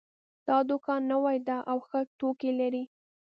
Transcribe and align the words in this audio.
دا 0.47 0.57
دوکان 0.69 1.01
نوی 1.11 1.37
ده 1.47 1.57
او 1.71 1.77
ښه 1.87 1.99
توکي 2.19 2.51
لري 2.59 2.83